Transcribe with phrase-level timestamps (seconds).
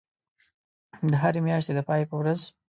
[1.11, 2.41] د هری میاشتی د پای په ورځ